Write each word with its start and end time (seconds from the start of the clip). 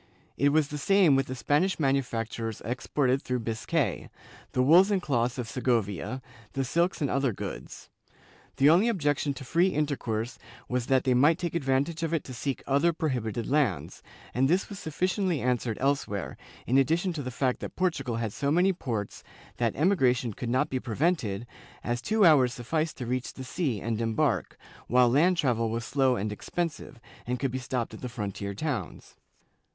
It 0.35 0.49
was 0.49 0.69
the 0.69 0.79
same 0.79 1.15
with 1.15 1.27
the 1.27 1.35
Spanish 1.35 1.79
manufactures 1.79 2.59
exported 2.65 3.21
through 3.21 3.41
Biscay— 3.41 4.09
the 4.53 4.63
wools 4.63 4.89
and 4.89 4.99
cloths 4.99 5.37
of 5.37 5.47
Segovia, 5.47 6.23
the 6.53 6.63
silks 6.63 7.01
and 7.01 7.09
other 7.11 7.31
goods. 7.31 7.87
The 8.57 8.67
only 8.67 8.87
objection 8.87 9.35
to 9.35 9.43
free 9.43 9.67
intercourse 9.67 10.39
was 10.67 10.87
that 10.87 11.03
they 11.03 11.13
might 11.13 11.37
take 11.37 11.53
advantage 11.53 12.01
of 12.01 12.15
it 12.15 12.23
to 12.23 12.33
seek 12.33 12.63
other 12.65 12.93
prohibited 12.93 13.45
lands, 13.45 14.01
and 14.33 14.47
this 14.49 14.69
was 14.69 14.79
sufficiently 14.79 15.39
answered 15.39 15.77
elsewhere, 15.79 16.35
in 16.65 16.79
addition 16.79 17.13
to 17.13 17.21
the 17.21 17.29
fact 17.29 17.59
that 17.59 17.75
Portugal 17.75 18.15
had 18.15 18.33
so 18.33 18.49
many 18.49 18.73
ports 18.73 19.23
that 19.57 19.75
emigration 19.75 20.33
could 20.33 20.49
not 20.49 20.71
be 20.71 20.79
prevented, 20.79 21.45
as 21.83 22.01
two 22.01 22.25
hours 22.25 22.55
sufficed 22.55 22.97
to 22.97 23.05
reach 23.05 23.35
the 23.35 23.43
sea 23.43 23.79
and 23.79 24.01
embark, 24.01 24.57
while 24.87 25.07
land 25.09 25.37
travel 25.37 25.69
was 25.69 25.85
slow 25.85 26.15
and 26.15 26.31
expensive, 26.31 26.99
and 27.27 27.37
could 27.39 27.51
be 27.51 27.59
stopped 27.59 27.93
at 27.93 28.01
the 28.01 28.09
frontier 28.09 28.55
towns. 28.55 29.15